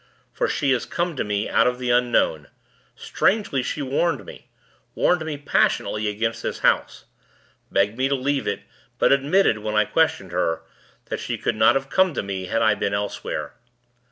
For 0.33 0.47
she 0.47 0.71
has 0.71 0.87
come 0.87 1.15
to 1.15 1.23
me 1.23 1.47
out 1.47 1.67
of 1.67 1.77
the 1.77 1.91
unknown. 1.91 2.47
Strangely, 2.95 3.61
she 3.61 3.83
warned 3.83 4.25
me; 4.25 4.49
warned 4.95 5.23
me 5.23 5.37
passionately 5.37 6.07
against 6.07 6.41
this 6.41 6.57
house; 6.65 7.05
begged 7.71 7.99
me 7.99 8.07
to 8.07 8.15
leave 8.15 8.47
it; 8.47 8.61
but 8.97 9.11
admitted, 9.11 9.59
when 9.59 9.75
I 9.75 9.85
questioned 9.85 10.31
her, 10.31 10.63
that 11.11 11.19
she 11.19 11.37
could 11.37 11.55
not 11.55 11.75
have 11.75 11.91
come 11.91 12.15
to 12.15 12.23
me, 12.23 12.45
had 12.47 12.63
I 12.63 12.73
been 12.73 12.95
elsewhere. 12.95 13.53